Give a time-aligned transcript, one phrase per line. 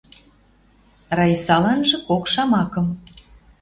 [1.17, 2.87] Раисаланжы кок шамакым: